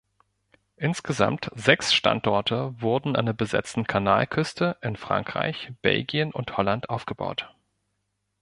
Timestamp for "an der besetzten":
3.15-3.85